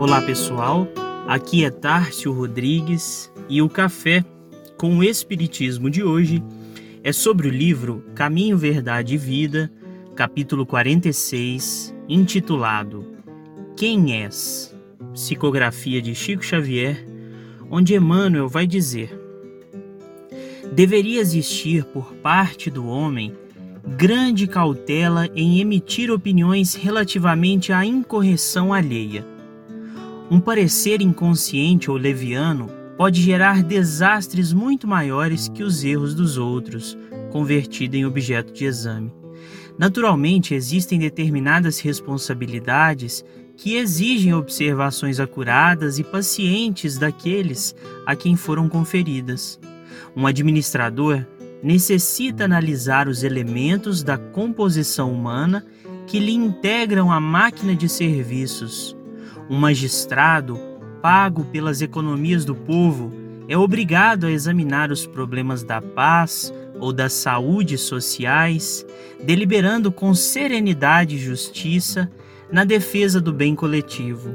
[0.00, 0.88] Olá pessoal,
[1.28, 4.24] aqui é Tárcio Rodrigues e o café
[4.78, 6.42] com o Espiritismo de hoje
[7.04, 9.70] é sobre o livro Caminho, Verdade e Vida,
[10.16, 13.04] capítulo 46, intitulado
[13.76, 14.74] Quem és?
[15.12, 17.06] Psicografia de Chico Xavier,
[17.70, 19.14] onde Emmanuel vai dizer:
[20.72, 23.34] Deveria existir por parte do homem
[23.98, 29.39] grande cautela em emitir opiniões relativamente à incorreção alheia.
[30.30, 36.96] Um parecer inconsciente ou leviano pode gerar desastres muito maiores que os erros dos outros,
[37.32, 39.12] convertido em objeto de exame.
[39.76, 43.24] Naturalmente, existem determinadas responsabilidades
[43.56, 47.74] que exigem observações acuradas e pacientes daqueles
[48.06, 49.58] a quem foram conferidas.
[50.14, 51.26] Um administrador
[51.60, 55.66] necessita analisar os elementos da composição humana
[56.06, 58.96] que lhe integram a máquina de serviços.
[59.50, 60.56] Um magistrado,
[61.02, 63.12] pago pelas economias do povo,
[63.48, 68.86] é obrigado a examinar os problemas da paz ou da saúde sociais,
[69.20, 72.08] deliberando com serenidade e justiça
[72.52, 74.32] na defesa do bem coletivo.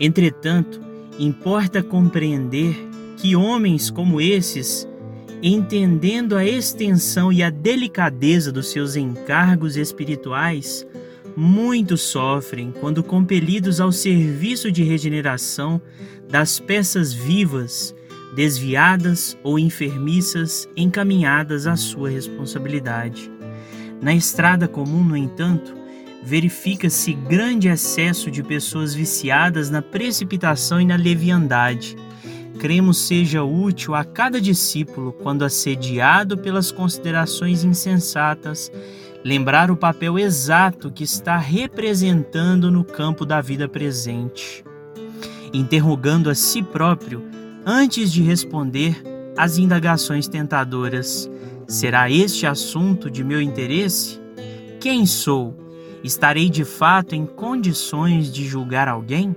[0.00, 0.80] Entretanto,
[1.16, 2.74] importa compreender
[3.16, 4.88] que homens como esses
[5.46, 10.86] entendendo a extensão e a delicadeza dos seus encargos espirituais,
[11.36, 15.80] muitos sofrem quando compelidos ao serviço de regeneração
[16.28, 17.94] das peças vivas,
[18.34, 23.30] desviadas ou enfermiças encaminhadas à sua responsabilidade.
[24.00, 25.74] Na estrada comum, no entanto,
[26.22, 31.96] verifica-se grande excesso de pessoas viciadas na precipitação e na leviandade
[32.58, 38.70] cremos seja útil a cada discípulo, quando assediado pelas considerações insensatas,
[39.24, 44.62] lembrar o papel exato que está representando no campo da vida presente,
[45.52, 47.24] interrogando a si próprio
[47.64, 49.02] antes de responder
[49.36, 51.30] às indagações tentadoras:
[51.66, 54.20] será este assunto de meu interesse?
[54.78, 55.58] Quem sou?
[56.02, 59.34] Estarei de fato em condições de julgar alguém?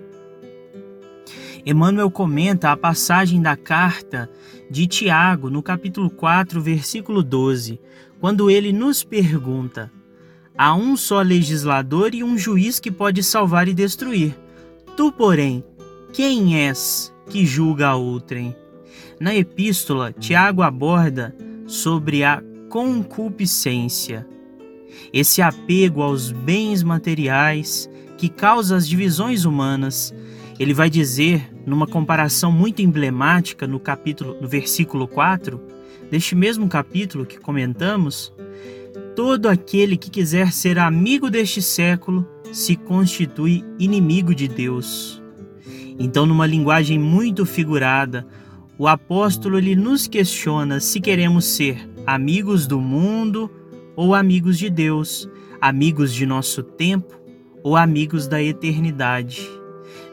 [1.66, 4.30] Emmanuel comenta a passagem da carta
[4.70, 7.80] de Tiago, no capítulo 4, versículo 12,
[8.20, 9.92] quando ele nos pergunta:
[10.58, 14.36] Há um só legislador e um juiz que pode salvar e destruir.
[14.96, 15.64] Tu, porém,
[16.14, 18.56] quem és que julga a outrem?
[19.20, 21.36] Na epístola, Tiago aborda
[21.68, 24.28] sobre a concupiscência,
[25.14, 30.14] esse apego aos bens materiais que causa as divisões humanas
[30.60, 35.62] ele vai dizer, numa comparação muito emblemática no capítulo, no versículo 4,
[36.10, 38.34] deste mesmo capítulo que comentamos,
[39.16, 45.22] todo aquele que quiser ser amigo deste século se constitui inimigo de Deus.
[46.00, 48.26] Então, numa linguagem muito figurada,
[48.78, 53.50] o apóstolo ele nos questiona se queremos ser amigos do mundo
[53.96, 55.28] ou amigos de Deus,
[55.60, 57.20] amigos de nosso tempo
[57.64, 59.42] ou amigos da eternidade.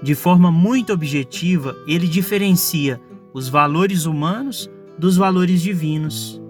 [0.02, 3.00] De forma muito objetiva, ele diferencia
[3.32, 6.40] os valores humanos dos valores divinos.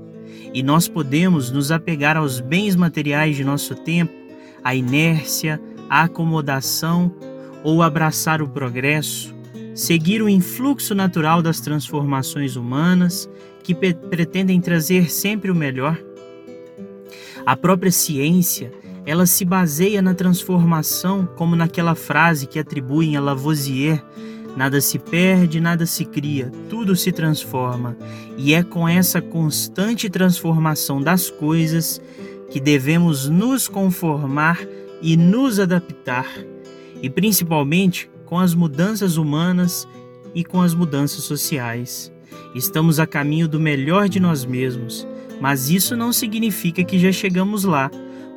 [0.53, 4.13] E nós podemos nos apegar aos bens materiais de nosso tempo,
[4.63, 7.13] à inércia, à acomodação
[7.63, 9.34] ou abraçar o progresso,
[9.75, 13.29] seguir o influxo natural das transformações humanas
[13.63, 15.99] que pretendem trazer sempre o melhor.
[17.47, 18.71] A própria ciência
[19.06, 24.03] ela se baseia na transformação, como naquela frase que atribuem a Lavoisier:
[24.56, 27.97] nada se perde, nada se cria, tudo se transforma.
[28.37, 32.00] E é com essa constante transformação das coisas
[32.50, 34.59] que devemos nos conformar
[35.03, 36.27] e nos adaptar,
[37.03, 39.86] e principalmente com as mudanças humanas
[40.34, 42.10] e com as mudanças sociais.
[42.54, 45.07] Estamos a caminho do melhor de nós mesmos,
[45.41, 47.91] mas isso não significa que já chegamos lá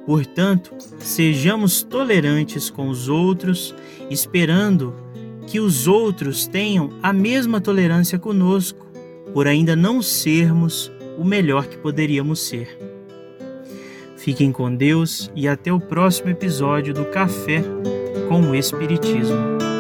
[0.08, 3.76] Portanto, sejamos tolerantes com os outros,
[4.10, 4.96] esperando
[5.46, 8.88] que os outros tenham a mesma tolerância conosco,
[9.34, 12.80] por ainda não sermos o melhor que poderíamos ser.
[14.16, 17.62] Fiquem com Deus e até o próximo episódio do Café
[18.30, 19.77] com o Espiritismo.